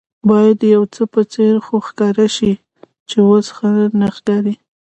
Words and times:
باید 0.29 0.55
د 0.61 0.63
یوڅه 0.75 1.03
په 1.13 1.21
څېر 1.33 1.55
خو 1.65 1.75
ښکاره 1.87 2.27
شي 2.35 2.53
چې 3.09 3.17
اوس 3.27 3.47
ښه 3.55 3.69
نه 3.99 4.07
ښکاري. 4.17 4.55